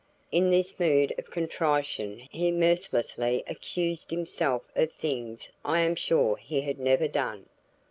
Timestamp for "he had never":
6.37-7.07